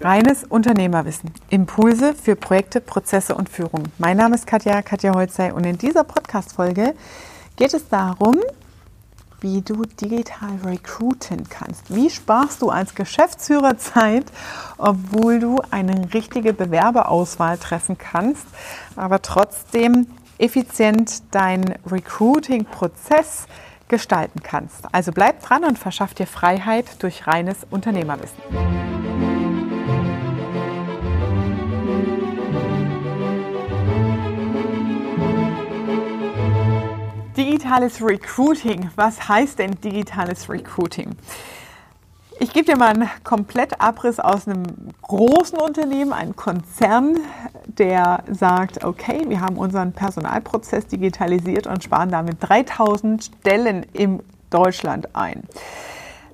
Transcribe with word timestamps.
Reines 0.00 0.44
Unternehmerwissen. 0.44 1.32
Impulse 1.50 2.14
für 2.14 2.36
Projekte, 2.36 2.80
Prozesse 2.80 3.34
und 3.34 3.48
Führung. 3.48 3.84
Mein 3.98 4.16
Name 4.16 4.36
ist 4.36 4.46
Katja, 4.46 4.80
Katja 4.82 5.12
Holzei 5.12 5.52
und 5.52 5.64
in 5.64 5.76
dieser 5.76 6.04
Podcast-Folge 6.04 6.94
geht 7.56 7.74
es 7.74 7.88
darum, 7.88 8.36
wie 9.40 9.60
du 9.60 9.82
digital 9.82 10.56
recruiten 10.64 11.48
kannst. 11.48 11.92
Wie 11.92 12.10
sparst 12.10 12.62
du 12.62 12.70
als 12.70 12.94
Geschäftsführer 12.94 13.76
Zeit, 13.76 14.26
obwohl 14.76 15.40
du 15.40 15.60
eine 15.70 16.14
richtige 16.14 16.52
Bewerberauswahl 16.52 17.58
treffen 17.58 17.98
kannst, 17.98 18.46
aber 18.94 19.20
trotzdem 19.20 20.06
effizient 20.38 21.34
deinen 21.34 21.74
Recruiting-Prozess 21.90 23.46
gestalten 23.88 24.42
kannst. 24.44 24.84
Also 24.92 25.10
bleib 25.10 25.42
dran 25.42 25.64
und 25.64 25.76
verschaff 25.76 26.14
dir 26.14 26.26
Freiheit 26.28 27.02
durch 27.02 27.26
reines 27.26 27.58
Unternehmerwissen. 27.68 28.38
Digitales 37.68 38.02
Recruiting. 38.02 38.90
Was 38.96 39.28
heißt 39.28 39.58
denn 39.58 39.72
digitales 39.72 40.48
Recruiting? 40.48 41.10
Ich 42.40 42.54
gebe 42.54 42.64
dir 42.64 42.78
mal 42.78 42.94
einen 42.94 43.10
Komplettabriss 43.24 44.18
aus 44.18 44.48
einem 44.48 44.62
großen 45.02 45.58
Unternehmen, 45.58 46.14
einem 46.14 46.34
Konzern, 46.34 47.18
der 47.66 48.24
sagt, 48.30 48.84
okay, 48.84 49.26
wir 49.28 49.42
haben 49.42 49.58
unseren 49.58 49.92
Personalprozess 49.92 50.86
digitalisiert 50.86 51.66
und 51.66 51.84
sparen 51.84 52.10
damit 52.10 52.38
3000 52.40 53.24
Stellen 53.40 53.82
in 53.92 54.22
Deutschland 54.48 55.14
ein. 55.14 55.42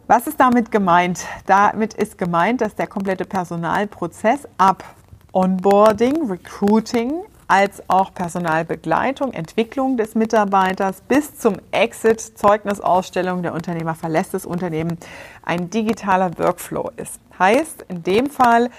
Was 0.06 0.28
ist 0.28 0.38
damit 0.38 0.70
gemeint? 0.70 1.26
Damit 1.46 1.94
ist 1.94 2.16
gemeint, 2.16 2.60
dass 2.60 2.76
der 2.76 2.86
komplette 2.86 3.24
Personalprozess 3.24 4.46
ab 4.56 4.84
Onboarding, 5.32 6.30
Recruiting, 6.30 7.24
als 7.55 7.88
auch 7.88 8.12
Personalbegleitung, 8.12 9.33
Entwicklung 9.33 9.97
des 9.97 10.16
Mitarbeiters 10.16 11.02
bis 11.02 11.38
zum 11.38 11.55
Exit, 11.70 12.20
Zeugnisausstellung, 12.20 13.44
der 13.44 13.55
Unternehmer 13.55 13.94
verlässt 13.94 14.34
das 14.34 14.44
Unternehmen, 14.44 14.98
ein 15.44 15.70
digitaler 15.70 16.36
Workflow 16.36 16.91
ist. 16.97 17.20
Heißt, 17.38 17.84
in 17.86 18.02
dem 18.02 18.28
Fall 18.28 18.70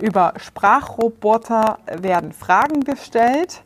über 0.00 0.34
Sprachroboter 0.38 1.78
werden 1.86 2.32
Fragen 2.32 2.80
gestellt, 2.80 3.62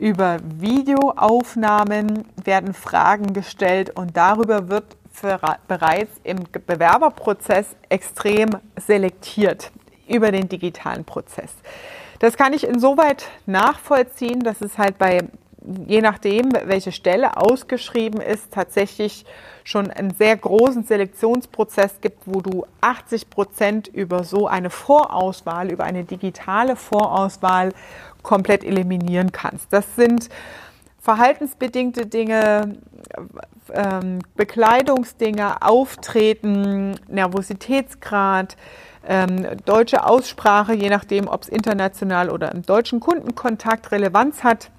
über 0.00 0.38
Videoaufnahmen 0.42 2.24
werden 2.42 2.74
Fragen 2.74 3.32
gestellt 3.32 3.90
und 3.90 4.16
darüber 4.16 4.68
wird 4.68 4.96
bereits 5.68 6.10
im 6.24 6.38
Bewerberprozess 6.66 7.76
extrem 7.88 8.50
selektiert 8.84 9.70
über 10.08 10.32
den 10.32 10.48
digitalen 10.48 11.04
Prozess. 11.04 11.52
Das 12.22 12.36
kann 12.36 12.52
ich 12.52 12.62
insoweit 12.62 13.26
nachvollziehen, 13.46 14.44
dass 14.44 14.60
es 14.60 14.78
halt 14.78 14.96
bei, 14.96 15.24
je 15.88 16.00
nachdem, 16.00 16.52
welche 16.52 16.92
Stelle 16.92 17.36
ausgeschrieben 17.36 18.20
ist, 18.20 18.52
tatsächlich 18.52 19.24
schon 19.64 19.90
einen 19.90 20.14
sehr 20.14 20.36
großen 20.36 20.84
Selektionsprozess 20.84 22.00
gibt, 22.00 22.22
wo 22.26 22.40
du 22.40 22.64
80 22.80 23.28
Prozent 23.28 23.88
über 23.88 24.22
so 24.22 24.46
eine 24.46 24.70
Vorauswahl, 24.70 25.72
über 25.72 25.82
eine 25.82 26.04
digitale 26.04 26.76
Vorauswahl 26.76 27.72
komplett 28.22 28.62
eliminieren 28.62 29.32
kannst. 29.32 29.72
Das 29.72 29.96
sind 29.96 30.28
verhaltensbedingte 31.00 32.06
Dinge, 32.06 32.76
ähm, 33.72 34.20
Bekleidungsdinge, 34.36 35.60
Auftreten, 35.60 36.94
Nervositätsgrad, 37.08 38.56
ähm, 39.06 39.46
deutsche 39.64 40.04
Aussprache, 40.04 40.74
je 40.74 40.88
nachdem, 40.88 41.28
ob 41.28 41.42
es 41.42 41.48
international 41.48 42.30
oder 42.30 42.52
im 42.52 42.62
deutschen 42.62 43.00
Kundenkontakt 43.00 43.90
Relevanz 43.90 44.44
hat. 44.44 44.70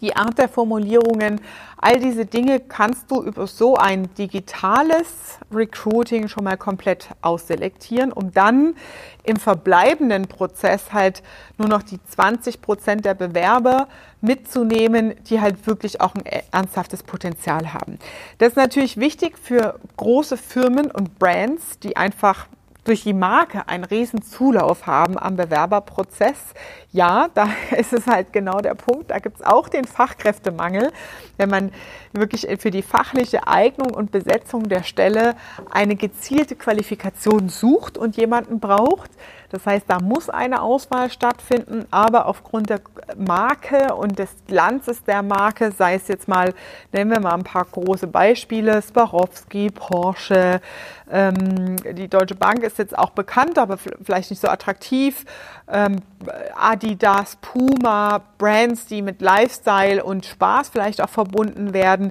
Die 0.00 0.16
Art 0.16 0.38
der 0.38 0.48
Formulierungen, 0.48 1.40
all 1.76 1.98
diese 1.98 2.24
Dinge 2.24 2.60
kannst 2.60 3.10
du 3.10 3.22
über 3.22 3.46
so 3.46 3.76
ein 3.76 4.14
digitales 4.14 5.38
Recruiting 5.52 6.28
schon 6.28 6.44
mal 6.44 6.56
komplett 6.56 7.08
ausselektieren, 7.20 8.12
um 8.12 8.32
dann 8.32 8.76
im 9.24 9.36
verbleibenden 9.36 10.26
Prozess 10.26 10.92
halt 10.92 11.22
nur 11.58 11.68
noch 11.68 11.82
die 11.82 12.02
20 12.02 12.62
Prozent 12.62 13.04
der 13.04 13.14
Bewerber 13.14 13.88
mitzunehmen, 14.20 15.14
die 15.28 15.40
halt 15.40 15.66
wirklich 15.66 16.00
auch 16.00 16.14
ein 16.14 16.24
ernsthaftes 16.50 17.02
Potenzial 17.02 17.74
haben. 17.74 17.98
Das 18.38 18.50
ist 18.50 18.56
natürlich 18.56 18.96
wichtig 18.96 19.38
für 19.38 19.78
große 19.96 20.36
Firmen 20.36 20.90
und 20.90 21.18
Brands, 21.18 21.78
die 21.78 21.96
einfach 21.96 22.46
durch 22.84 23.02
die 23.02 23.14
Marke 23.14 23.68
einen 23.68 23.84
riesen 23.84 24.22
Zulauf 24.22 24.86
haben 24.86 25.18
am 25.18 25.36
Bewerberprozess. 25.36 26.38
Ja, 26.92 27.28
da 27.34 27.48
ist 27.76 27.92
es 27.92 28.06
halt 28.06 28.32
genau 28.32 28.60
der 28.60 28.74
Punkt. 28.74 29.10
Da 29.10 29.18
gibt 29.18 29.40
es 29.40 29.46
auch 29.46 29.68
den 29.68 29.84
Fachkräftemangel. 29.84 30.92
Wenn 31.36 31.48
man 31.48 31.72
wirklich 32.12 32.46
für 32.60 32.70
die 32.70 32.82
fachliche 32.82 33.48
Eignung 33.48 33.92
und 33.92 34.12
Besetzung 34.12 34.68
der 34.68 34.82
Stelle 34.82 35.34
eine 35.70 35.96
gezielte 35.96 36.54
Qualifikation 36.54 37.48
sucht 37.48 37.98
und 37.98 38.16
jemanden 38.16 38.60
braucht, 38.60 39.10
das 39.54 39.66
heißt, 39.66 39.84
da 39.86 40.00
muss 40.00 40.28
eine 40.28 40.62
Auswahl 40.62 41.12
stattfinden, 41.12 41.86
aber 41.92 42.26
aufgrund 42.26 42.70
der 42.70 42.80
Marke 43.16 43.94
und 43.94 44.18
des 44.18 44.30
Glanzes 44.48 45.04
der 45.04 45.22
Marke, 45.22 45.70
sei 45.70 45.94
es 45.94 46.08
jetzt 46.08 46.26
mal, 46.26 46.54
nennen 46.90 47.12
wir 47.12 47.20
mal 47.20 47.34
ein 47.34 47.44
paar 47.44 47.64
große 47.64 48.08
Beispiele, 48.08 48.82
Swarovski, 48.82 49.70
Porsche, 49.70 50.60
ähm, 51.08 51.76
die 51.92 52.08
Deutsche 52.08 52.34
Bank 52.34 52.64
ist 52.64 52.78
jetzt 52.78 52.98
auch 52.98 53.10
bekannt, 53.10 53.56
aber 53.56 53.78
vielleicht 53.78 54.30
nicht 54.30 54.40
so 54.40 54.48
attraktiv, 54.48 55.24
ähm, 55.68 55.98
Adidas, 56.56 57.36
Puma, 57.36 58.22
Brands, 58.38 58.86
die 58.86 59.02
mit 59.02 59.22
Lifestyle 59.22 60.02
und 60.02 60.26
Spaß 60.26 60.70
vielleicht 60.70 61.00
auch 61.00 61.10
verbunden 61.10 61.72
werden, 61.72 62.10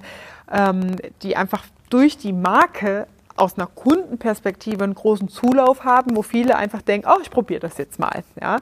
ähm, 0.50 0.96
die 1.24 1.36
einfach 1.36 1.66
durch 1.90 2.18
die 2.18 2.32
Marke 2.32 3.06
aus 3.36 3.58
einer 3.58 3.68
Kundenperspektive 3.68 4.84
einen 4.84 4.96
großen 4.96 5.28
Zulauf 5.30 5.84
haben, 5.84 6.16
wo 6.16 6.22
viele 6.22 6.56
einfach 6.56 6.82
denken, 6.82 7.08
oh, 7.10 7.20
ich 7.22 7.32
probiere 7.32 7.60
das 7.60 7.78
jetzt 7.78 8.00
mal. 8.00 8.24
Ja. 8.40 8.58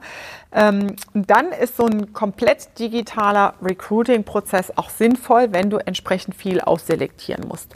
Ähm, 0.52 0.96
dann 1.14 1.52
ist 1.52 1.76
so 1.76 1.86
ein 1.86 2.12
komplett 2.12 2.78
digitaler 2.78 3.54
Recruiting-Prozess 3.62 4.76
auch 4.76 4.90
sinnvoll, 4.90 5.48
wenn 5.52 5.70
du 5.70 5.76
entsprechend 5.78 6.34
viel 6.34 6.60
ausselektieren 6.60 7.46
musst. 7.46 7.74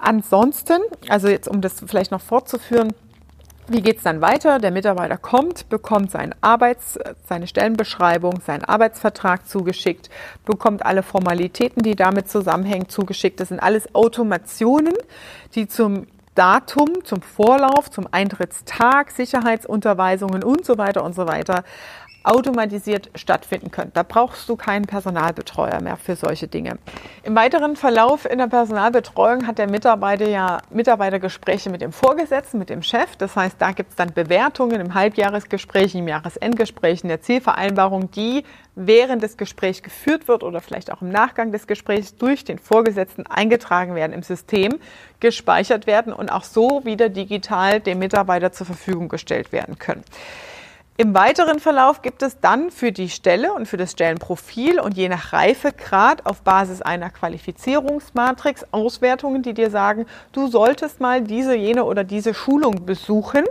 Ansonsten, 0.00 0.78
also 1.08 1.28
jetzt 1.28 1.48
um 1.48 1.60
das 1.60 1.82
vielleicht 1.86 2.10
noch 2.10 2.20
fortzuführen, 2.20 2.92
wie 3.68 3.80
geht 3.80 3.98
es 3.98 4.02
dann 4.02 4.20
weiter? 4.20 4.58
Der 4.58 4.72
Mitarbeiter 4.72 5.16
kommt, 5.16 5.68
bekommt 5.68 6.10
seinen 6.10 6.34
Arbeits-, 6.40 6.98
seine 7.28 7.46
Stellenbeschreibung, 7.46 8.40
seinen 8.44 8.64
Arbeitsvertrag 8.64 9.48
zugeschickt, 9.48 10.10
bekommt 10.44 10.84
alle 10.84 11.02
Formalitäten, 11.02 11.82
die 11.82 11.94
damit 11.94 12.28
zusammenhängen, 12.28 12.88
zugeschickt. 12.88 13.38
Das 13.38 13.48
sind 13.48 13.60
alles 13.60 13.94
Automationen, 13.94 14.94
die 15.54 15.68
zum 15.68 16.06
Datum, 16.34 17.04
zum 17.04 17.20
Vorlauf, 17.20 17.90
zum 17.90 18.08
Eintrittstag, 18.10 19.10
Sicherheitsunterweisungen 19.10 20.42
und 20.42 20.64
so 20.64 20.78
weiter 20.78 21.04
und 21.04 21.14
so 21.14 21.26
weiter 21.26 21.62
automatisiert 22.24 23.10
stattfinden 23.14 23.70
können. 23.70 23.90
Da 23.94 24.02
brauchst 24.02 24.48
du 24.48 24.56
keinen 24.56 24.86
Personalbetreuer 24.86 25.80
mehr 25.80 25.96
für 25.96 26.16
solche 26.16 26.48
Dinge. 26.48 26.78
Im 27.22 27.34
weiteren 27.34 27.76
Verlauf 27.76 28.30
in 28.30 28.38
der 28.38 28.46
Personalbetreuung 28.46 29.46
hat 29.46 29.58
der 29.58 29.70
Mitarbeiter 29.70 30.28
ja 30.28 30.58
Mitarbeitergespräche 30.70 31.70
mit 31.70 31.80
dem 31.80 31.92
Vorgesetzten, 31.92 32.58
mit 32.58 32.70
dem 32.70 32.82
Chef. 32.82 33.16
Das 33.16 33.36
heißt, 33.36 33.56
da 33.58 33.72
gibt 33.72 33.90
es 33.90 33.96
dann 33.96 34.12
Bewertungen 34.12 34.80
im 34.80 34.94
Halbjahresgespräch, 34.94 35.94
im 35.94 36.08
Jahresendgespräch, 36.08 37.02
in 37.02 37.08
der 37.08 37.20
Zielvereinbarung, 37.20 38.10
die 38.10 38.44
während 38.74 39.22
des 39.22 39.36
Gesprächs 39.36 39.82
geführt 39.82 40.28
wird 40.28 40.42
oder 40.42 40.60
vielleicht 40.60 40.92
auch 40.92 41.02
im 41.02 41.10
Nachgang 41.10 41.52
des 41.52 41.66
Gesprächs 41.66 42.16
durch 42.16 42.44
den 42.44 42.58
Vorgesetzten 42.58 43.26
eingetragen 43.26 43.94
werden 43.94 44.12
im 44.12 44.22
System, 44.22 44.78
gespeichert 45.20 45.86
werden 45.86 46.12
und 46.12 46.30
auch 46.30 46.44
so 46.44 46.84
wieder 46.84 47.08
digital 47.08 47.80
dem 47.80 47.98
Mitarbeiter 47.98 48.52
zur 48.52 48.66
Verfügung 48.66 49.08
gestellt 49.08 49.52
werden 49.52 49.78
können. 49.78 50.04
Im 50.98 51.14
weiteren 51.14 51.58
Verlauf 51.58 52.02
gibt 52.02 52.22
es 52.22 52.38
dann 52.38 52.70
für 52.70 52.92
die 52.92 53.08
Stelle 53.08 53.54
und 53.54 53.66
für 53.66 53.78
das 53.78 53.92
Stellenprofil 53.92 54.78
und 54.78 54.94
je 54.94 55.08
nach 55.08 55.32
Reifegrad 55.32 56.26
auf 56.26 56.42
Basis 56.42 56.82
einer 56.82 57.08
Qualifizierungsmatrix 57.08 58.66
Auswertungen, 58.72 59.42
die 59.42 59.54
dir 59.54 59.70
sagen, 59.70 60.04
du 60.32 60.48
solltest 60.48 61.00
mal 61.00 61.22
diese, 61.22 61.56
jene 61.56 61.84
oder 61.84 62.04
diese 62.04 62.34
Schulung 62.34 62.84
besuchen. 62.84 63.44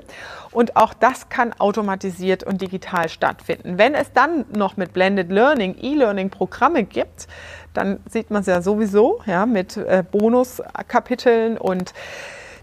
Und 0.52 0.76
auch 0.76 0.94
das 0.94 1.30
kann 1.30 1.54
automatisiert 1.58 2.44
und 2.44 2.62
digital 2.62 3.10
stattfinden. 3.10 3.80
Wenn 3.80 3.96
es 3.96 4.14
dann 4.14 4.46
noch 4.56 4.78
mit 4.78 4.94
Blended 4.94 5.32
Learning, 5.32 5.76
E-Learning-Programme 5.82 6.84
gibt, 6.84 7.28
dann 7.74 8.02
sieht 8.08 8.30
man 8.30 8.42
es 8.42 8.48
ja 8.48 8.62
sowieso 8.62 9.22
ja, 9.26 9.48
mit 9.48 9.78
äh, 9.78 10.04
Bonuskapiteln 10.12 11.58
und 11.58 11.94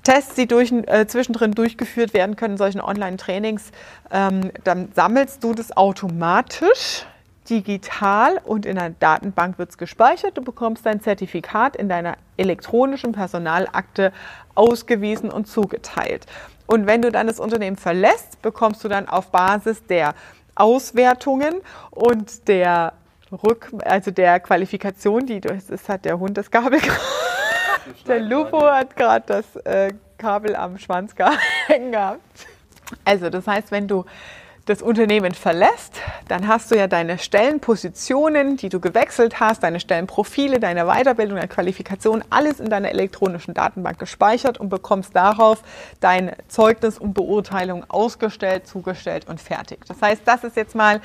Tests, 0.02 0.34
die 0.34 0.46
durch, 0.46 0.72
äh, 0.72 1.06
zwischendrin 1.06 1.52
durchgeführt 1.52 2.14
werden 2.14 2.36
können, 2.36 2.56
solchen 2.56 2.80
Online-Trainings, 2.80 3.70
ähm, 4.10 4.50
dann 4.64 4.90
sammelst 4.94 5.42
du 5.44 5.54
das 5.54 5.76
automatisch 5.76 7.04
digital 7.48 8.40
und 8.44 8.66
in 8.66 8.78
einer 8.78 8.94
Datenbank 8.98 9.58
wird 9.58 9.70
es 9.70 9.78
gespeichert. 9.78 10.36
Du 10.36 10.42
bekommst 10.42 10.84
dein 10.84 11.00
Zertifikat 11.00 11.76
in 11.76 11.88
deiner 11.88 12.16
elektronischen 12.36 13.12
Personalakte 13.12 14.12
ausgewiesen 14.54 15.30
und 15.30 15.46
zugeteilt. 15.46 16.26
Und 16.66 16.86
wenn 16.86 17.00
du 17.00 17.10
dann 17.10 17.26
das 17.26 17.40
Unternehmen 17.40 17.76
verlässt, 17.76 18.42
bekommst 18.42 18.84
du 18.84 18.88
dann 18.88 19.08
auf 19.08 19.30
Basis 19.30 19.84
der 19.86 20.14
Auswertungen 20.54 21.54
und 21.90 22.46
der 22.48 22.92
Rück, 23.32 23.72
also 23.84 24.10
der 24.10 24.40
Qualifikation, 24.40 25.26
die 25.26 25.40
das 25.40 25.88
hat 25.88 26.04
der 26.04 26.18
Hund 26.18 26.36
das 26.36 26.50
Kabel. 26.50 26.80
der 28.06 28.20
Lupo 28.20 28.62
hat 28.62 28.96
gerade 28.96 29.24
das 29.26 29.56
äh, 29.64 29.92
Kabel 30.18 30.56
am 30.56 30.78
Schwanz 30.78 31.14
hängen 31.66 31.92
gehabt. 31.92 32.46
Also 33.04 33.30
das 33.30 33.46
heißt, 33.46 33.70
wenn 33.70 33.88
du 33.88 34.04
das 34.68 34.82
Unternehmen 34.82 35.32
verlässt, 35.32 35.98
dann 36.28 36.46
hast 36.46 36.70
du 36.70 36.76
ja 36.76 36.88
deine 36.88 37.18
Stellenpositionen, 37.18 38.58
die 38.58 38.68
du 38.68 38.80
gewechselt 38.80 39.40
hast, 39.40 39.62
deine 39.62 39.80
Stellenprofile, 39.80 40.60
deine 40.60 40.84
Weiterbildung, 40.84 41.36
deine 41.36 41.48
Qualifikation, 41.48 42.22
alles 42.28 42.60
in 42.60 42.68
deiner 42.68 42.90
elektronischen 42.90 43.54
Datenbank 43.54 43.98
gespeichert 43.98 44.58
und 44.58 44.68
bekommst 44.68 45.16
darauf 45.16 45.62
dein 46.00 46.32
Zeugnis 46.48 46.98
und 46.98 47.14
Beurteilung 47.14 47.84
ausgestellt, 47.88 48.66
zugestellt 48.66 49.26
und 49.26 49.40
fertig. 49.40 49.86
Das 49.88 50.02
heißt, 50.02 50.22
das 50.26 50.44
ist 50.44 50.56
jetzt 50.56 50.74
mal 50.74 51.00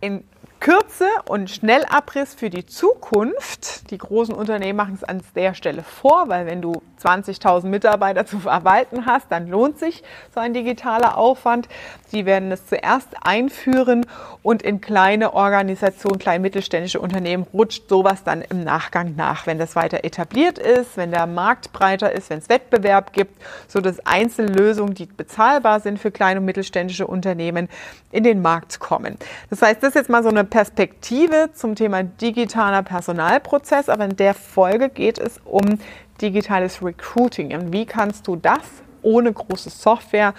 in 0.00 0.24
Kürze 0.60 1.08
und 1.26 1.50
Schnellabriss 1.50 2.34
für 2.34 2.50
die 2.50 2.66
Zukunft. 2.66 3.90
Die 3.90 3.98
großen 3.98 4.34
Unternehmen 4.34 4.76
machen 4.76 4.94
es 4.94 5.04
an 5.04 5.22
der 5.36 5.54
Stelle 5.54 5.84
vor, 5.84 6.28
weil 6.28 6.46
wenn 6.46 6.60
du 6.60 6.82
20.000 7.00 7.66
Mitarbeiter 7.66 8.26
zu 8.26 8.40
verwalten 8.40 9.06
hast, 9.06 9.30
dann 9.30 9.46
lohnt 9.46 9.78
sich 9.78 10.02
so 10.34 10.40
ein 10.40 10.52
digitaler 10.52 11.16
Aufwand. 11.16 11.68
Sie 12.08 12.26
werden 12.26 12.50
es 12.50 12.66
zuerst 12.66 13.08
einführen 13.22 14.04
und 14.42 14.62
in 14.62 14.80
kleine 14.80 15.34
Organisationen, 15.34 16.18
kleine 16.18 16.40
mittelständische 16.40 16.98
Unternehmen 16.98 17.46
rutscht 17.52 17.88
sowas 17.88 18.24
dann 18.24 18.42
im 18.42 18.64
Nachgang 18.64 19.14
nach, 19.14 19.46
wenn 19.46 19.58
das 19.58 19.76
weiter 19.76 20.04
etabliert 20.04 20.58
ist, 20.58 20.96
wenn 20.96 21.12
der 21.12 21.26
Markt 21.26 21.72
breiter 21.72 22.12
ist, 22.12 22.30
wenn 22.30 22.38
es 22.38 22.48
Wettbewerb 22.48 23.12
gibt, 23.12 23.40
so 23.68 23.80
dass 23.80 24.04
Einzellösungen, 24.04 24.94
die 24.94 25.06
bezahlbar 25.06 25.80
sind 25.80 26.00
für 26.00 26.10
kleine 26.10 26.40
und 26.40 26.46
mittelständische 26.46 27.06
Unternehmen, 27.06 27.68
in 28.10 28.24
den 28.24 28.42
Markt 28.42 28.80
kommen. 28.80 29.18
Das 29.50 29.62
heißt, 29.62 29.82
das 29.82 29.90
ist 29.90 29.94
jetzt 29.94 30.10
mal 30.10 30.22
so 30.22 30.30
eine 30.30 30.44
Perspektive 30.48 31.50
zum 31.52 31.74
Thema 31.74 32.02
digitaler 32.02 32.82
Personalprozess, 32.82 33.88
aber 33.88 34.06
in 34.06 34.16
der 34.16 34.34
Folge 34.34 34.88
geht 34.88 35.18
es 35.18 35.40
um 35.44 35.78
digitales 36.20 36.82
Recruiting. 36.82 37.54
Und 37.54 37.72
wie 37.72 37.86
kannst 37.86 38.26
du 38.26 38.36
das 38.36 38.60
ohne 39.02 39.32
große 39.32 39.70
Software 39.70 40.34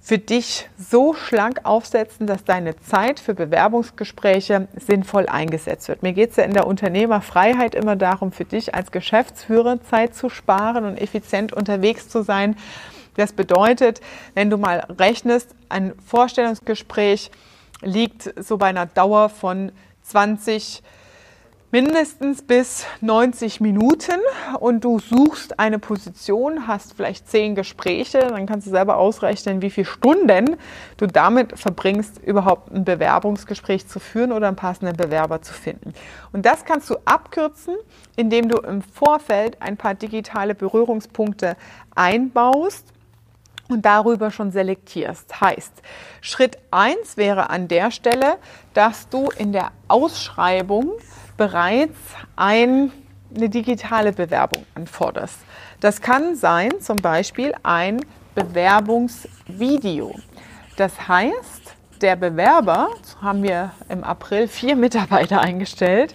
für 0.00 0.18
dich 0.18 0.68
so 0.78 1.12
schlank 1.12 1.60
aufsetzen, 1.64 2.26
dass 2.26 2.44
deine 2.44 2.76
Zeit 2.76 3.20
für 3.20 3.34
Bewerbungsgespräche 3.34 4.66
sinnvoll 4.74 5.26
eingesetzt 5.26 5.88
wird. 5.88 6.02
Mir 6.02 6.14
geht 6.14 6.30
es 6.30 6.36
ja 6.36 6.44
in 6.44 6.54
der 6.54 6.66
Unternehmerfreiheit 6.66 7.74
immer 7.74 7.96
darum, 7.96 8.32
für 8.32 8.46
dich 8.46 8.74
als 8.74 8.92
Geschäftsführer 8.92 9.82
Zeit 9.82 10.14
zu 10.14 10.30
sparen 10.30 10.84
und 10.86 10.96
effizient 10.96 11.52
unterwegs 11.52 12.08
zu 12.08 12.22
sein. 12.22 12.56
Das 13.16 13.32
bedeutet, 13.32 14.00
wenn 14.34 14.48
du 14.48 14.56
mal 14.56 14.86
rechnest, 14.98 15.54
ein 15.68 15.92
Vorstellungsgespräch 16.06 17.30
liegt 17.82 18.32
so 18.42 18.56
bei 18.56 18.66
einer 18.66 18.86
Dauer 18.86 19.28
von 19.28 19.72
20 20.02 20.82
mindestens 21.72 22.42
bis 22.42 22.84
90 23.00 23.60
Minuten 23.60 24.18
und 24.58 24.82
du 24.82 24.98
suchst 24.98 25.60
eine 25.60 25.78
Position, 25.78 26.66
hast 26.66 26.94
vielleicht 26.94 27.28
zehn 27.28 27.54
Gespräche, 27.54 28.18
dann 28.18 28.46
kannst 28.46 28.66
du 28.66 28.72
selber 28.72 28.96
ausrechnen, 28.96 29.62
wie 29.62 29.70
viele 29.70 29.84
Stunden 29.84 30.56
du 30.96 31.06
damit 31.06 31.56
verbringst, 31.58 32.18
überhaupt 32.24 32.72
ein 32.72 32.84
Bewerbungsgespräch 32.84 33.86
zu 33.86 34.00
führen 34.00 34.32
oder 34.32 34.48
einen 34.48 34.56
passenden 34.56 34.96
Bewerber 34.96 35.42
zu 35.42 35.52
finden. 35.52 35.94
Und 36.32 36.44
das 36.44 36.64
kannst 36.64 36.90
du 36.90 36.96
abkürzen, 37.04 37.76
indem 38.16 38.48
du 38.48 38.58
im 38.58 38.82
Vorfeld 38.82 39.62
ein 39.62 39.76
paar 39.76 39.94
digitale 39.94 40.56
Berührungspunkte 40.56 41.56
einbaust 41.94 42.84
und 43.70 43.86
darüber 43.86 44.30
schon 44.30 44.50
selektierst. 44.50 45.40
Heißt, 45.40 45.72
Schritt 46.20 46.58
1 46.70 47.16
wäre 47.16 47.50
an 47.50 47.68
der 47.68 47.90
Stelle, 47.90 48.38
dass 48.74 49.08
du 49.08 49.28
in 49.36 49.52
der 49.52 49.72
Ausschreibung 49.88 50.92
bereits 51.36 51.98
ein, 52.36 52.92
eine 53.34 53.48
digitale 53.48 54.12
Bewerbung 54.12 54.66
anforderst. 54.74 55.38
Das 55.80 56.00
kann 56.00 56.36
sein 56.36 56.80
zum 56.80 56.98
Beispiel 56.98 57.54
ein 57.62 58.00
Bewerbungsvideo. 58.34 60.14
Das 60.76 61.08
heißt, 61.08 61.76
der 62.00 62.16
Bewerber, 62.16 62.88
haben 63.20 63.42
wir 63.42 63.72
im 63.88 64.04
April 64.04 64.48
vier 64.48 64.76
Mitarbeiter 64.76 65.40
eingestellt, 65.40 66.14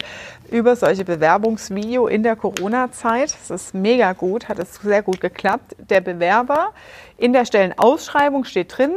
über 0.52 0.76
solche 0.76 1.06
Bewerbungsvideo 1.06 2.08
in 2.08 2.24
der 2.24 2.36
Corona-Zeit. 2.36 3.36
Das 3.48 3.50
ist 3.50 3.74
mega 3.74 4.14
gut, 4.14 4.48
hat 4.50 4.60
es 4.60 4.76
sehr 4.76 5.02
gut 5.02 5.22
geklappt. 5.22 5.76
Der 5.90 6.02
Bewerber 6.02 6.74
in 7.18 7.34
der 7.34 7.46
Stellenausschreibung 7.46 8.44
steht 8.44 8.78
drin, 8.78 8.94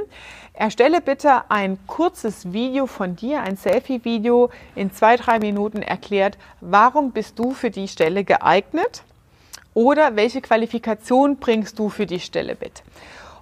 erstelle 0.53 1.01
bitte 1.01 1.51
ein 1.51 1.79
kurzes 1.87 2.53
Video 2.53 2.87
von 2.87 3.17
dir, 3.17 3.43
ein 3.43 3.57
Selfie-Video 3.57 4.51
in 4.75 4.93
zwei, 4.93 5.17
drei 5.17 5.39
Minuten 5.39 5.83
erklärt, 5.83 6.37
warum 6.61 7.13
bist 7.13 7.39
du 7.39 7.53
für 7.53 7.71
die 7.71 7.89
Stelle 7.89 8.25
geeignet 8.25 9.03
oder 9.75 10.17
welche 10.17 10.41
Qualifikation 10.41 11.37
bringst 11.37 11.79
du 11.79 11.89
für 11.89 12.07
die 12.07 12.21
Stelle 12.21 12.57
mit. 12.61 12.83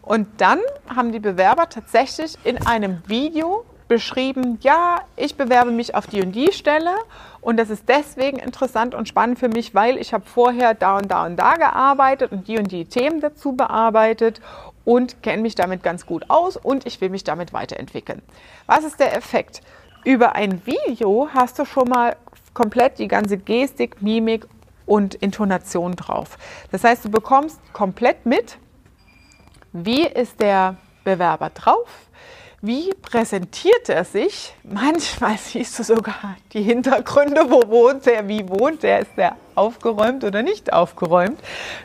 Und 0.02 0.29
dann 0.41 0.61
haben 0.94 1.11
die 1.11 1.19
Bewerber 1.19 1.69
tatsächlich 1.69 2.37
in 2.44 2.64
einem 2.67 3.02
Video 3.06 3.64
beschrieben, 3.88 4.59
ja, 4.62 5.00
ich 5.17 5.37
bewerbe 5.37 5.71
mich 5.71 5.94
auf 5.94 6.06
die 6.06 6.23
und 6.23 6.33
die 6.33 6.53
Stelle 6.53 6.94
und 7.41 7.56
das 7.56 7.71
ist 7.71 7.88
deswegen 7.88 8.38
interessant 8.38 8.94
und 8.94 9.09
spannend 9.09 9.38
für 9.38 9.49
mich, 9.49 9.75
weil 9.75 9.99
ich 9.99 10.12
habe 10.12 10.25
vorher 10.27 10.75
da 10.75 10.97
und 10.97 11.09
da 11.11 11.25
und 11.27 11.37
da 11.37 11.55
gearbeitet 11.55 12.33
und 12.33 12.49
die 12.49 12.59
und 12.59 12.73
die 12.73 12.87
Themen 12.87 13.21
dazu 13.21 13.53
bearbeitet 13.53 14.41
und 14.85 15.23
kenne 15.23 15.43
mich 15.43 15.55
damit 15.55 15.83
ganz 15.83 16.06
gut 16.06 16.29
aus 16.29 16.56
und 16.56 16.87
ich 16.87 17.00
will 17.00 17.11
mich 17.11 17.25
damit 17.25 17.53
weiterentwickeln. 17.53 18.23
Was 18.67 18.85
ist 18.85 18.99
der 18.99 19.17
Effekt? 19.17 19.61
Über 20.05 20.35
ein 20.35 20.65
Video 20.67 21.29
hast 21.35 21.59
du 21.59 21.65
schon 21.65 21.88
mal 21.88 22.17
komplett 22.55 22.99
die 22.99 23.09
ganze 23.09 23.37
Gestik, 23.37 24.00
Mimik 24.00 24.47
und 24.87 25.15
Intonation 25.17 25.97
drauf. 25.97 26.38
Das 26.71 26.85
heißt, 26.85 27.05
du 27.05 27.11
bekommst 27.11 27.61
komplett 27.73 28.25
mit, 28.25 28.59
wie 29.73 30.06
ist 30.06 30.41
der 30.41 30.77
Bewerber 31.05 31.50
drauf, 31.50 31.88
wie 32.62 32.93
präsentiert 32.94 33.88
er 33.88 34.05
sich? 34.05 34.55
Manchmal 34.62 35.37
siehst 35.38 35.79
du 35.79 35.82
sogar 35.82 36.37
die 36.53 36.62
Hintergründe, 36.62 37.50
wo 37.50 37.69
wohnt 37.69 38.06
er, 38.06 38.26
wie 38.29 38.49
wohnt 38.49 38.82
er, 38.85 39.00
ist 39.00 39.17
er 39.17 39.37
aufgeräumt 39.55 40.25
oder 40.25 40.43
nicht 40.43 40.73
aufgeräumt. 40.73 41.38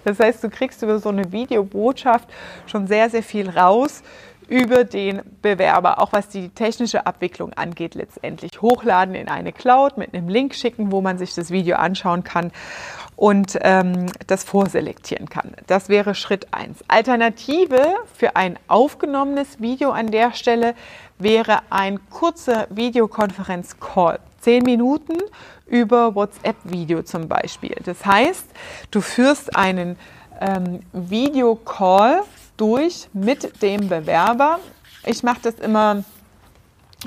Das 0.04 0.20
heißt, 0.20 0.44
du 0.44 0.50
kriegst 0.50 0.82
über 0.84 1.00
so 1.00 1.10
eine 1.10 1.32
Videobotschaft 1.32 2.30
schon 2.68 2.88
sehr, 2.88 3.10
sehr 3.10 3.24
viel 3.24 3.50
raus 3.50 4.04
über 4.48 4.84
den 4.84 5.22
Bewerber, 5.42 6.02
auch 6.02 6.12
was 6.12 6.28
die 6.28 6.50
technische 6.50 7.06
Abwicklung 7.06 7.54
angeht 7.54 7.96
letztendlich. 7.96 8.62
Hochladen 8.62 9.16
in 9.16 9.30
eine 9.30 9.54
Cloud, 9.54 9.98
mit 9.98 10.14
einem 10.14 10.28
Link 10.28 10.56
schicken, 10.56 10.92
wo 10.92 11.00
man 11.00 11.18
sich 11.18 11.34
das 11.34 11.52
Video 11.52 11.78
anschauen 11.78 12.26
kann 12.26 12.52
und 13.22 13.60
ähm, 13.62 14.08
das 14.26 14.44
vorselektieren 14.44 15.30
kann. 15.30 15.52
Das 15.68 15.90
wäre 15.90 16.16
Schritt 16.16 16.48
1. 16.56 16.80
Alternative 16.88 17.80
für 18.16 18.36
ein 18.36 18.58
aufgenommenes 18.68 19.62
Video 19.62 19.92
an 19.92 20.10
der 20.10 20.34
Stelle 20.34 20.74
wäre 21.20 21.60
ein 21.70 22.00
kurzer 22.10 22.66
Videokonferenz-Call. 22.72 24.18
Zehn 24.40 24.64
Minuten 24.64 25.20
über 25.68 26.16
WhatsApp-Video 26.16 27.04
zum 27.04 27.28
Beispiel. 27.28 27.76
Das 27.86 28.04
heißt, 28.04 28.46
du 28.90 29.02
führst 29.02 29.56
einen 29.56 29.98
ähm, 30.40 30.80
Videocall 30.92 32.24
durch 32.58 33.08
mit 33.14 33.62
dem 33.62 33.88
Bewerber. 33.88 34.58
Ich 35.06 35.22
mache 35.22 35.42
das 35.44 35.60
immer 35.60 36.04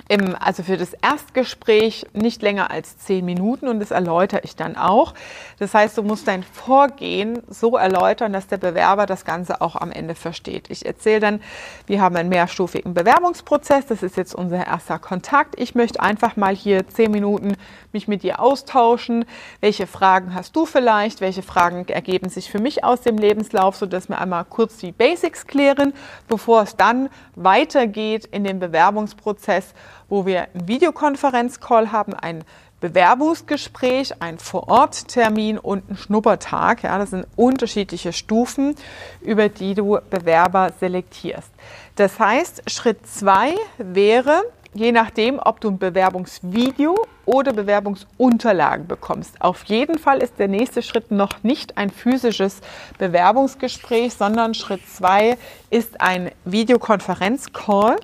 im, 0.08 0.36
also 0.38 0.62
für 0.64 0.76
das 0.76 0.92
Erstgespräch 0.94 2.06
nicht 2.12 2.42
länger 2.42 2.70
als 2.70 2.98
zehn 2.98 3.24
Minuten 3.24 3.68
und 3.68 3.78
das 3.78 3.92
erläutere 3.92 4.40
ich 4.42 4.56
dann 4.56 4.76
auch. 4.76 5.14
Das 5.58 5.72
heißt, 5.72 5.96
du 5.96 6.02
musst 6.02 6.26
dein 6.26 6.42
Vorgehen 6.42 7.42
so 7.48 7.76
erläutern, 7.76 8.32
dass 8.32 8.48
der 8.48 8.56
Bewerber 8.56 9.06
das 9.06 9.24
Ganze 9.24 9.60
auch 9.60 9.76
am 9.76 9.92
Ende 9.92 10.14
versteht. 10.14 10.68
Ich 10.68 10.84
erzähle 10.84 11.20
dann, 11.20 11.40
wir 11.86 12.00
haben 12.00 12.16
einen 12.16 12.28
mehrstufigen 12.28 12.92
Bewerbungsprozess. 12.92 13.86
Das 13.86 14.02
ist 14.02 14.16
jetzt 14.16 14.34
unser 14.34 14.66
erster 14.66 14.98
Kontakt. 14.98 15.58
Ich 15.60 15.74
möchte 15.74 16.00
einfach 16.00 16.36
mal 16.36 16.54
hier 16.54 16.88
zehn 16.88 17.12
Minuten 17.12 17.56
mich 17.92 18.08
mit 18.08 18.24
dir 18.24 18.40
austauschen. 18.40 19.24
Welche 19.60 19.86
Fragen 19.86 20.34
hast 20.34 20.56
du 20.56 20.66
vielleicht? 20.66 21.20
Welche 21.20 21.42
Fragen 21.42 21.86
ergeben 21.86 22.28
sich 22.28 22.50
für 22.50 22.58
mich 22.58 22.82
aus 22.82 23.02
dem 23.02 23.16
Lebenslauf, 23.16 23.76
sodass 23.76 24.08
wir 24.08 24.20
einmal 24.20 24.44
kurz 24.44 24.76
die 24.78 24.90
Basics 24.90 25.46
klären, 25.46 25.94
bevor 26.26 26.62
es 26.62 26.76
dann 26.76 27.08
weitergeht 27.36 28.24
in 28.26 28.42
den 28.42 28.58
Bewerbungsprozess 28.58 29.72
wo 30.08 30.26
wir 30.26 30.48
einen 30.54 30.68
Videokonferenzcall 30.68 31.92
haben, 31.92 32.14
ein 32.14 32.44
Bewerbungsgespräch, 32.84 34.20
ein 34.20 34.38
Vororttermin 34.38 35.56
und 35.56 35.88
einen 35.88 35.96
Schnuppertag. 35.96 36.82
Ja, 36.82 36.98
das 36.98 37.10
sind 37.10 37.26
unterschiedliche 37.34 38.12
Stufen, 38.12 38.76
über 39.22 39.48
die 39.48 39.74
du 39.74 39.98
Bewerber 40.10 40.70
selektierst. 40.78 41.50
Das 41.96 42.18
heißt, 42.18 42.70
Schritt 42.70 43.06
zwei 43.06 43.54
wäre, 43.78 44.42
je 44.74 44.92
nachdem, 44.92 45.38
ob 45.38 45.60
du 45.60 45.70
ein 45.70 45.78
Bewerbungsvideo 45.78 47.06
oder 47.24 47.54
Bewerbungsunterlagen 47.54 48.86
bekommst. 48.86 49.40
Auf 49.40 49.64
jeden 49.64 49.98
Fall 49.98 50.18
ist 50.18 50.38
der 50.38 50.48
nächste 50.48 50.82
Schritt 50.82 51.10
noch 51.10 51.42
nicht 51.42 51.78
ein 51.78 51.88
physisches 51.90 52.60
Bewerbungsgespräch, 52.98 54.12
sondern 54.12 54.52
Schritt 54.52 54.86
zwei 54.86 55.38
ist 55.70 56.02
ein 56.02 56.32
Videokonferenzcall, 56.44 57.96
in 57.96 58.00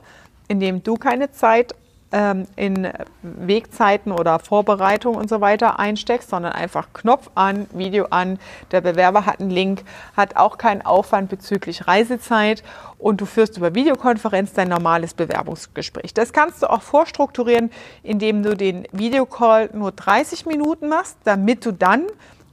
dem 0.59 0.83
du 0.83 0.97
keine 0.97 1.30
Zeit 1.30 1.75
ähm, 2.12 2.47
in 2.57 2.88
Wegzeiten 3.23 4.11
oder 4.11 4.38
Vorbereitung 4.38 5.14
und 5.14 5.28
so 5.28 5.40
weiter 5.40 5.78
einsteckst, 5.78 6.30
sondern 6.30 6.52
einfach 6.52 6.88
Knopf 6.92 7.30
an, 7.35 7.66
Video 7.73 8.07
an. 8.11 8.38
Der 8.73 8.80
Bewerber 8.80 9.26
hat 9.26 9.40
einen 9.40 9.50
Link, 9.50 9.85
hat 10.16 10.37
auch 10.37 10.59
keinen 10.59 10.83
Aufwand 10.83 11.30
bezüglich 11.30 11.87
Reisezeit 11.87 12.64
und 12.99 13.21
du 13.21 13.26
führst 13.26 13.57
über 13.57 13.75
Videokonferenz 13.75 14.52
dein 14.52 14.69
normales 14.69 15.14
Bewerbungsgespräch. 15.14 16.12
Das 16.14 16.33
kannst 16.33 16.62
du 16.62 16.71
auch 16.71 16.83
vorstrukturieren, 16.83 17.71
indem 18.02 18.42
du 18.42 18.57
den 18.57 18.87
Videocall 18.90 19.71
nur 19.73 19.92
30 19.92 20.47
Minuten 20.47 20.88
machst, 20.88 21.16
damit 21.25 21.64
du 21.64 21.73
dann 21.73 22.07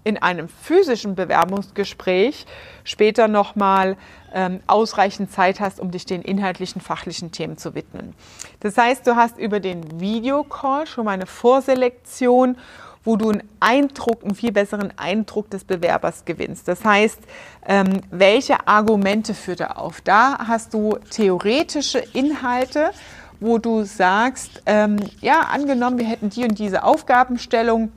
in 0.08 0.18
einem 0.18 0.48
physischen 0.48 1.16
Bewerbungsgespräch 1.16 2.46
später 2.86 3.28
nochmal 3.28 3.98
ähm, 4.34 4.62
ausreichend 4.66 5.32
Zeit 5.32 5.60
hast, 5.60 5.82
um 5.82 5.92
dich 5.92 6.06
den 6.06 6.22
inhaltlichen, 6.22 6.82
fachlichen 6.82 7.34
Themen 7.34 7.58
zu 7.58 7.76
widmen. 7.76 8.14
Das 8.62 8.78
heißt, 8.78 9.06
du 9.06 9.18
hast 9.18 9.38
über 9.38 9.60
den 9.60 10.00
Videocall 10.00 10.88
schon 10.88 11.06
mal 11.06 11.12
eine 11.12 11.26
Vorselektion, 11.26 12.58
wo 13.04 13.18
du 13.18 13.32
einen 13.32 13.44
Eindruck, 13.60 14.24
einen 14.24 14.36
viel 14.36 14.54
besseren 14.54 14.94
Eindruck 14.98 15.50
des 15.50 15.66
Bewerbers 15.66 16.24
gewinnst. 16.24 16.68
Das 16.70 16.86
heißt, 16.86 17.20
ähm, 17.66 18.02
welche 18.10 18.66
Argumente 18.66 19.34
führt 19.34 19.60
er 19.60 19.78
auf? 19.78 20.00
Da 20.02 20.38
hast 20.48 20.74
du 20.74 20.98
theoretische 21.10 22.00
Inhalte, 22.14 22.92
wo 23.40 23.58
du 23.58 23.84
sagst, 23.84 24.64
ähm, 24.66 24.98
ja, 25.22 25.42
angenommen, 25.42 26.00
wir 26.00 26.06
hätten 26.06 26.30
die 26.30 26.44
und 26.44 26.60
diese 26.60 26.84
Aufgabenstellung, 26.84 27.92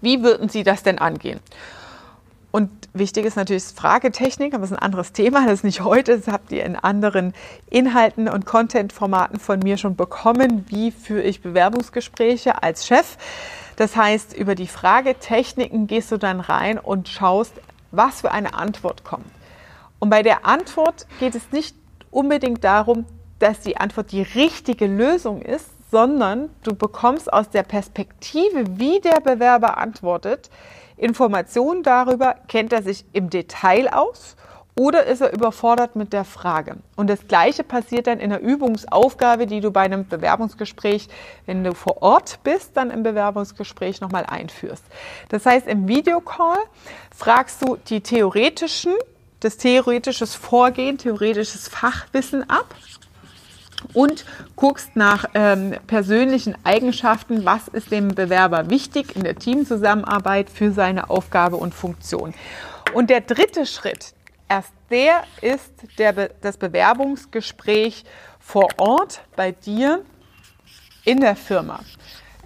wie 0.00 0.22
würden 0.22 0.48
Sie 0.48 0.62
das 0.62 0.82
denn 0.82 0.98
angehen? 0.98 1.40
Und 2.52 2.70
wichtig 2.92 3.24
ist 3.26 3.36
natürlich 3.36 3.62
Fragetechnik, 3.64 4.54
aber 4.54 4.62
das 4.62 4.72
ist 4.72 4.76
ein 4.78 4.82
anderes 4.82 5.12
Thema. 5.12 5.44
Das 5.44 5.54
ist 5.54 5.64
nicht 5.64 5.82
heute, 5.82 6.18
das 6.18 6.26
habt 6.26 6.50
ihr 6.50 6.64
in 6.64 6.74
anderen 6.74 7.32
Inhalten 7.68 8.28
und 8.28 8.44
Content-Formaten 8.44 9.38
von 9.38 9.60
mir 9.60 9.76
schon 9.76 9.94
bekommen. 9.94 10.64
Wie 10.68 10.90
führe 10.90 11.22
ich 11.22 11.42
Bewerbungsgespräche 11.42 12.62
als 12.62 12.86
Chef? 12.86 13.16
Das 13.76 13.94
heißt, 13.94 14.36
über 14.36 14.56
die 14.56 14.66
Fragetechniken 14.66 15.86
gehst 15.86 16.10
du 16.10 16.16
dann 16.16 16.40
rein 16.40 16.78
und 16.78 17.08
schaust, 17.08 17.52
was 17.92 18.22
für 18.22 18.32
eine 18.32 18.54
Antwort 18.54 19.04
kommt. 19.04 19.30
Und 20.00 20.10
bei 20.10 20.22
der 20.22 20.44
Antwort 20.44 21.06
geht 21.20 21.36
es 21.36 21.52
nicht 21.52 21.76
unbedingt 22.10 22.64
darum, 22.64 23.06
dass 23.38 23.60
die 23.60 23.76
Antwort 23.76 24.10
die 24.10 24.22
richtige 24.22 24.86
Lösung 24.86 25.40
ist, 25.40 25.70
sondern 25.90 26.50
du 26.62 26.74
bekommst 26.74 27.32
aus 27.32 27.50
der 27.50 27.62
Perspektive, 27.62 28.78
wie 28.78 29.00
der 29.00 29.20
Bewerber 29.20 29.78
antwortet, 29.78 30.50
Informationen 30.96 31.82
darüber, 31.82 32.36
kennt 32.48 32.72
er 32.72 32.82
sich 32.82 33.04
im 33.12 33.30
Detail 33.30 33.88
aus 33.92 34.36
oder 34.76 35.04
ist 35.04 35.20
er 35.20 35.32
überfordert 35.32 35.96
mit 35.96 36.12
der 36.12 36.24
Frage. 36.24 36.76
Und 36.96 37.10
das 37.10 37.26
Gleiche 37.26 37.64
passiert 37.64 38.06
dann 38.06 38.20
in 38.20 38.30
der 38.30 38.40
Übungsaufgabe, 38.40 39.46
die 39.46 39.60
du 39.60 39.70
bei 39.70 39.80
einem 39.80 40.06
Bewerbungsgespräch, 40.06 41.08
wenn 41.46 41.64
du 41.64 41.74
vor 41.74 42.02
Ort 42.02 42.38
bist, 42.44 42.76
dann 42.76 42.90
im 42.90 43.02
Bewerbungsgespräch 43.02 44.00
nochmal 44.00 44.24
einführst. 44.26 44.84
Das 45.28 45.44
heißt, 45.44 45.66
im 45.66 45.88
Videocall 45.88 46.58
fragst 47.14 47.62
du 47.62 47.76
die 47.88 48.00
theoretischen, 48.00 48.94
das 49.40 49.56
theoretisches 49.56 50.34
Vorgehen, 50.34 50.98
theoretisches 50.98 51.68
Fachwissen 51.68 52.48
ab 52.48 52.74
und 53.94 54.24
guckst 54.56 54.96
nach 54.96 55.24
ähm, 55.34 55.74
persönlichen 55.86 56.56
Eigenschaften, 56.64 57.44
was 57.44 57.68
ist 57.68 57.90
dem 57.90 58.08
Bewerber 58.08 58.70
wichtig 58.70 59.16
in 59.16 59.24
der 59.24 59.36
Teamzusammenarbeit 59.36 60.50
für 60.50 60.72
seine 60.72 61.10
Aufgabe 61.10 61.56
und 61.56 61.74
Funktion. 61.74 62.34
Und 62.94 63.10
der 63.10 63.20
dritte 63.20 63.66
Schritt, 63.66 64.14
erst 64.48 64.72
der 64.90 65.22
ist 65.40 65.72
der 65.98 66.30
das 66.40 66.56
Bewerbungsgespräch 66.56 68.04
vor 68.38 68.68
Ort 68.78 69.22
bei 69.36 69.52
dir 69.52 70.04
in 71.04 71.20
der 71.20 71.36
Firma. 71.36 71.80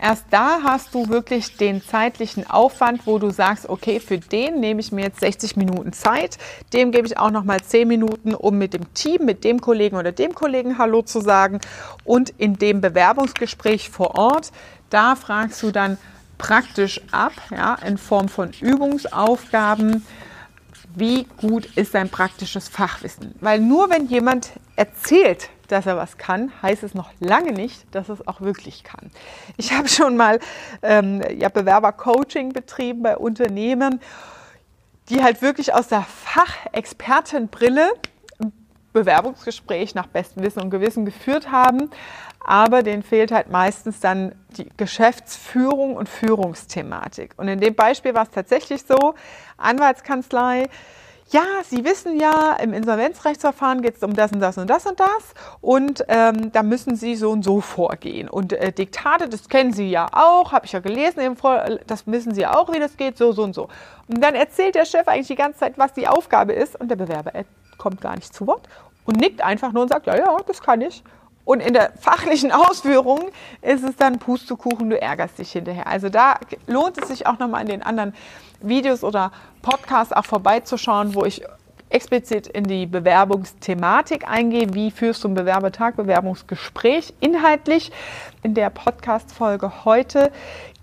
Erst 0.05 0.27
da 0.29 0.59
hast 0.63 0.95
du 0.95 1.09
wirklich 1.09 1.57
den 1.57 1.83
zeitlichen 1.83 2.47
Aufwand, 2.51 3.07
wo 3.07 3.19
du 3.19 3.31
sagst, 3.31 3.71
okay, 3.71 4.01
für 4.01 4.19
den 4.19 4.61
nehme 4.61 4.81
ich 4.81 4.93
mir 4.93 5.01
jetzt 5.01 5.21
60 5.21 5.57
Minuten 5.57 5.95
Zeit, 5.95 6.37
dem 6.75 6.93
gebe 6.93 7.07
ich 7.07 7.17
auch 7.17 7.31
noch 7.31 7.45
mal 7.45 7.63
10 7.63 7.89
Minuten, 7.89 8.35
um 8.35 8.59
mit 8.59 8.75
dem 8.75 8.93
Team, 8.93 9.25
mit 9.25 9.45
dem 9.45 9.63
Kollegen 9.63 9.97
oder 9.97 10.13
dem 10.13 10.35
Kollegen 10.35 10.77
Hallo 10.77 11.01
zu 11.01 11.23
sagen. 11.23 11.59
Und 12.05 12.35
in 12.37 12.59
dem 12.59 12.83
Bewerbungsgespräch 12.83 13.89
vor 13.89 14.15
Ort, 14.15 14.53
da 14.91 15.17
fragst 15.17 15.63
du 15.63 15.71
dann 15.71 15.97
praktisch 16.37 17.01
ab, 17.11 17.33
ja, 17.51 17.75
in 17.77 17.97
Form 17.97 18.29
von 18.29 18.51
Übungsaufgaben, 18.61 20.05
wie 20.95 21.25
gut 21.39 21.65
ist 21.77 21.95
dein 21.95 22.11
praktisches 22.11 22.69
Fachwissen? 22.69 23.35
Weil 23.41 23.59
nur 23.59 23.89
wenn 23.89 24.07
jemand 24.09 24.51
erzählt, 24.77 25.51
dass 25.69 25.87
er 25.87 25.97
was 25.97 26.19
kann, 26.19 26.53
heißt 26.63 26.83
es 26.83 26.95
noch 26.95 27.11
lange 27.21 27.53
nicht, 27.53 27.87
dass 27.95 28.09
es 28.09 28.27
auch 28.27 28.41
wirklich 28.41 28.85
kann. 28.85 29.11
Ich 29.57 29.73
habe 29.73 29.89
schon 29.89 30.17
mal 30.17 30.41
ähm, 30.83 31.23
ja, 31.39 31.49
Bewerbercoaching 31.49 32.53
betrieben 32.53 33.03
bei 33.03 33.17
Unternehmen, 33.17 34.01
die 35.09 35.23
halt 35.23 35.43
wirklich 35.43 35.75
aus 35.75 35.89
der 35.89 36.03
Fachexpertenbrille 36.03 37.93
Bewerbungsgespräch 38.95 39.95
nach 39.95 40.07
bestem 40.07 40.43
Wissen 40.43 40.63
und 40.63 40.71
Gewissen 40.71 41.05
geführt 41.05 41.51
haben, 41.51 41.91
aber 42.41 42.83
denen 42.83 43.03
fehlt 43.03 43.33
halt 43.33 43.51
meistens 43.51 44.01
dann 44.01 44.35
die 44.57 44.69
Geschäftsführung 44.77 45.97
und 45.97 46.09
Führungsthematik. 46.09 47.33
Und 47.37 47.49
in 47.49 47.61
dem 47.61 47.75
Beispiel 47.75 48.15
war 48.15 48.23
es 48.23 48.31
tatsächlich 48.31 48.85
so, 48.87 49.15
Anwaltskanzlei, 49.57 50.69
ja, 51.35 51.43
Sie 51.65 51.85
wissen 51.85 52.21
ja, 52.21 52.53
im 52.63 52.73
Insolvenzrechtsverfahren 52.73 53.83
geht 53.83 53.97
es 53.97 54.05
um 54.05 54.15
das 54.15 54.31
und 54.31 54.39
das 54.39 54.57
und 54.57 54.71
das 54.71 54.87
und 54.87 55.01
das 55.01 55.35
und 55.61 56.05
ähm, 56.07 56.53
da 56.53 56.63
müssen 56.63 56.95
Sie 56.95 57.17
so 57.17 57.33
und 57.33 57.43
so 57.43 57.61
vorgehen. 57.61 58.29
Und 58.29 58.53
äh, 58.53 58.73
Diktate, 58.73 59.29
das 59.29 59.49
kennen 59.49 59.73
Sie 59.73 59.91
ja 59.91 60.07
auch, 60.13 60.53
habe 60.53 60.67
ich 60.67 60.73
ja 60.73 60.79
gelesen, 60.79 61.21
eben 61.21 61.37
vor, 61.37 61.65
das 61.89 62.07
wissen 62.07 62.35
Sie 62.35 62.47
auch, 62.47 62.73
wie 62.73 62.79
das 62.79 62.97
geht, 62.97 63.19
so, 63.19 63.33
so 63.33 63.43
und 63.43 63.53
so. 63.53 63.69
Und 64.07 64.23
dann 64.23 64.37
erzählt 64.37 64.77
der 64.77 64.85
Chef 64.85 65.09
eigentlich 65.09 65.27
die 65.27 65.35
ganze 65.35 65.59
Zeit, 65.59 65.77
was 65.77 65.93
die 65.93 66.07
Aufgabe 66.07 66.53
ist 66.53 66.81
und 66.81 66.89
der 66.89 66.97
Bewerber 66.97 67.33
kommt 67.79 68.01
gar 68.01 68.15
nicht 68.15 68.33
zu 68.33 68.47
Wort 68.47 68.69
und 69.05 69.17
nickt 69.17 69.43
einfach 69.43 69.73
nur 69.73 69.83
und 69.83 69.89
sagt, 69.89 70.07
ja, 70.07 70.17
ja, 70.17 70.37
das 70.47 70.63
kann 70.63 70.83
ich. 70.83 71.03
Und 71.45 71.61
in 71.61 71.75
der 71.75 71.93
fachlichen 72.01 72.53
Ausführung 72.53 73.31
ist 73.61 73.85
es 73.85 73.97
dann 73.97 74.19
Pustekuchen, 74.19 74.89
du 74.91 75.01
ärgerst 75.01 75.39
dich 75.39 75.53
hinterher. 75.53 75.87
Also 75.87 76.09
da 76.09 76.37
lohnt 76.67 76.99
es 76.99 77.09
sich 77.09 77.27
auch 77.27 77.39
nochmal 77.39 77.63
in 77.63 77.69
den 77.69 77.83
anderen 77.83 78.15
Videos 78.61 79.05
oder 79.05 79.31
Podcasts 79.61 80.13
auch 80.13 80.25
vorbeizuschauen, 80.25 81.15
wo 81.15 81.25
ich 81.25 81.43
explizit 81.91 82.47
in 82.47 82.65
die 82.65 82.87
Bewerbungsthematik 82.87 84.29
eingehe. 84.29 84.75
Wie 84.75 84.91
führst 84.91 85.23
du 85.23 85.29
einen 85.29 85.37
Bewerbertag, 85.37 85.97
Bewerbungsgespräch 85.97 87.15
inhaltlich? 87.21 87.93
In 88.43 88.55
der 88.55 88.71
Podcast-Folge 88.71 89.85
heute 89.85 90.33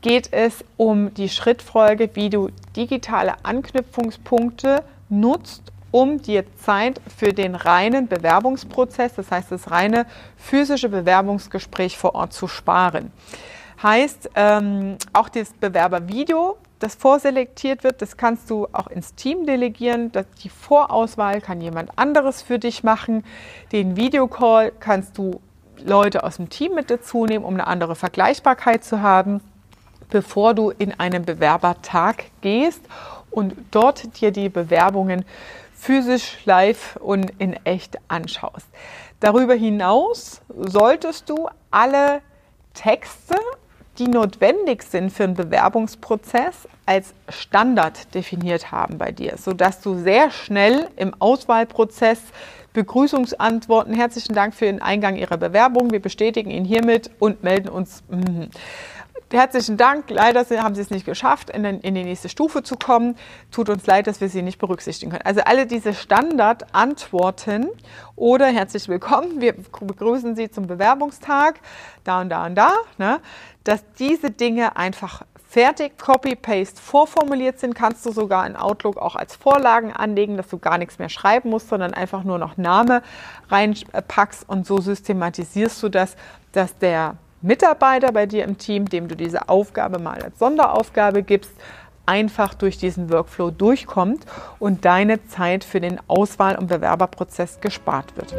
geht 0.01 0.32
es 0.32 0.63
um 0.77 1.13
die 1.13 1.30
Schrittfolge, 1.30 2.10
wie 2.13 2.30
du 2.30 2.50
digitale 2.75 3.34
Anknüpfungspunkte 3.44 4.84
nutzt, 5.10 5.63
um 5.92 6.22
dir 6.22 6.46
Zeit 6.58 7.02
für 7.18 7.34
den 7.34 7.56
reinen 7.56 8.08
Bewerbungsprozess, 8.08 9.14
das 9.16 9.30
heißt 9.30 9.52
das 9.52 9.72
reine 9.72 10.06
physische 10.38 10.90
Bewerbungsgespräch 10.90 11.98
vor 11.98 12.16
Ort 12.16 12.34
zu 12.34 12.48
sparen. 12.48 13.12
Heißt, 13.84 14.30
ähm, 14.36 14.98
auch 15.12 15.28
das 15.28 15.54
Bewerbervideo, 15.54 16.58
das 16.80 16.96
vorselektiert 16.96 17.84
wird, 17.84 18.02
das 18.02 18.16
kannst 18.16 18.50
du 18.50 18.68
auch 18.72 18.88
ins 18.88 19.16
Team 19.16 19.46
delegieren. 19.46 20.12
Die 20.44 20.50
Vorauswahl 20.50 21.42
kann 21.42 21.62
jemand 21.62 21.98
anderes 21.98 22.42
für 22.42 22.60
dich 22.60 22.84
machen. 22.84 23.24
Den 23.72 23.96
Videocall 23.96 24.72
kannst 24.80 25.18
du 25.18 25.42
Leute 25.84 26.24
aus 26.24 26.38
dem 26.38 26.50
Team 26.50 26.76
mit 26.76 26.90
dazu 26.92 27.26
nehmen, 27.26 27.46
um 27.46 27.56
eine 27.56 27.68
andere 27.68 27.96
Vergleichbarkeit 27.96 28.84
zu 28.84 29.02
haben, 29.02 29.42
bevor 30.10 30.54
du 30.54 30.72
in 30.72 31.00
einen 31.00 31.26
Bewerbertag 31.26 32.26
gehst 32.42 32.82
und 33.32 33.56
dort 33.72 34.20
dir 34.20 34.32
die 34.32 34.50
Bewerbungen 34.50 35.26
physisch 35.82 36.38
live 36.46 36.96
und 36.98 37.32
in 37.40 37.54
echt 37.66 37.98
anschaust. 38.08 38.68
Darüber 39.20 39.56
hinaus 39.56 40.42
solltest 40.56 41.28
du 41.28 41.50
alle 41.72 42.22
Texte, 42.76 43.36
die 43.98 44.08
notwendig 44.08 44.84
sind 44.84 45.12
für 45.12 45.24
einen 45.24 45.34
Bewerbungsprozess, 45.34 46.68
als 46.86 47.16
Standard 47.30 48.14
definiert 48.14 48.72
haben 48.72 49.00
bei 49.00 49.12
dir, 49.12 49.38
sodass 49.38 49.82
du 49.82 49.96
sehr 49.96 50.30
schnell 50.30 50.88
im 50.98 51.16
Auswahlprozess 51.20 52.22
Begrüßungsantworten, 52.74 53.96
herzlichen 53.96 54.36
Dank 54.36 54.54
für 54.54 54.66
den 54.66 54.82
Eingang 54.84 55.18
Ihrer 55.18 55.38
Bewerbung, 55.38 55.92
wir 55.92 56.02
bestätigen 56.02 56.52
ihn 56.52 56.64
hiermit 56.64 57.10
und 57.20 57.44
melden 57.44 57.70
uns. 57.70 58.04
Herzlichen 59.34 59.78
Dank. 59.78 60.10
Leider 60.10 60.46
haben 60.62 60.76
Sie 60.76 60.82
es 60.82 60.90
nicht 60.90 61.06
geschafft, 61.06 61.50
in, 61.52 61.64
in, 61.64 61.96
die 61.96 62.04
nächste 62.04 62.28
Stufe 62.28 62.64
zu 62.64 62.76
kommen. 62.76 63.16
Tut 63.50 63.70
uns 63.70 63.86
leid, 63.86 64.08
dass 64.08 64.20
wir 64.20 64.28
Sie 64.28 64.42
nicht 64.42 64.60
berücksichtigen 64.60 65.12
können. 65.12 65.24
Also 65.24 65.42
alle 65.42 65.66
diese 65.66 65.94
Standardantworten 65.94 67.70
oder 68.18 68.48
herzlich 68.48 68.90
willkommen, 68.90 69.40
wir 69.40 69.54
begrüßen 69.54 70.36
Sie 70.36 70.52
zum 70.52 70.68
Bewerbungstag, 70.68 71.62
da 72.04 72.20
und 72.20 72.30
da 72.30 72.46
und 72.46 72.56
da, 72.56 72.74
ne? 72.98 73.22
dass 73.64 73.86
diese 74.00 74.32
Dinge 74.32 74.76
einfach 74.76 75.24
fertig 75.48 75.98
Copy-Paste 75.98 76.82
vorformuliert 76.82 77.60
sind, 77.60 77.74
kannst 77.74 78.06
du 78.06 78.12
sogar 78.12 78.46
in 78.48 78.58
Outlook 78.58 78.98
auch 78.98 79.16
als 79.16 79.38
Vorlagen 79.38 79.94
anlegen, 79.94 80.36
dass 80.36 80.50
du 80.50 80.58
gar 80.58 80.78
nichts 80.78 81.00
mehr 81.00 81.10
schreiben 81.10 81.50
musst, 81.50 81.70
sondern 81.70 81.94
einfach 81.94 82.24
nur 82.24 82.38
noch 82.38 82.58
Name 82.58 83.02
reinpackst 83.50 84.48
und 84.50 84.66
so 84.66 84.82
systematisierst 84.82 85.82
du 85.84 85.90
das, 85.90 86.18
dass 86.52 86.78
der 86.78 87.16
Mitarbeiter 87.42 88.12
bei 88.12 88.26
dir 88.26 88.44
im 88.44 88.58
Team, 88.58 88.88
dem 88.88 89.08
du 89.08 89.16
diese 89.16 89.50
Aufgabe 89.50 90.00
mal 90.00 90.22
als 90.22 90.38
Sonderaufgabe 90.38 91.24
gibst, 91.24 91.52
einfach 92.06 92.54
durch 92.54 92.78
diesen 92.78 93.12
Workflow 93.12 93.52
durchkommt 93.52 94.26
und 94.60 94.86
deine 94.86 95.26
Zeit 95.28 95.64
für 95.64 95.80
den 95.80 96.00
Auswahl- 96.08 96.58
und 96.58 96.68
Bewerberprozess 96.68 97.60
gespart 97.62 98.16
wird. 98.16 98.36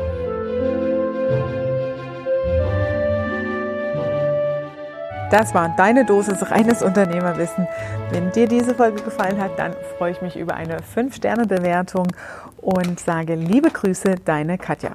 Das 5.30 5.54
war 5.54 5.74
deine 5.78 6.04
Dosis 6.04 6.50
reines 6.50 6.82
Unternehmerwissen. 6.82 7.66
Wenn 8.10 8.30
dir 8.32 8.46
diese 8.46 8.74
Folge 8.74 9.02
gefallen 9.02 9.40
hat, 9.40 9.58
dann 9.58 9.72
freue 9.96 10.12
ich 10.12 10.20
mich 10.20 10.36
über 10.36 10.54
eine 10.54 10.76
5-Sterne-Bewertung 10.94 12.06
und 12.58 13.00
sage 13.00 13.34
liebe 13.34 13.70
Grüße, 13.70 14.16
deine 14.26 14.58
Katja. 14.58 14.92